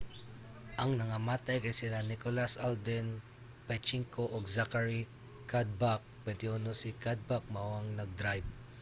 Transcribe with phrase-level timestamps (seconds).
[0.81, 3.07] ang nangamatay kay sila nicholas alden
[3.69, 5.01] 25 ug zachary
[5.51, 6.81] cuddeback 21.
[6.81, 8.45] si cuddeback mao ang nag-drayb